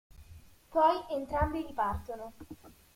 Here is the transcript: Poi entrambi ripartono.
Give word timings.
Poi 0.71 1.05
entrambi 1.11 1.63
ripartono. 1.63 2.33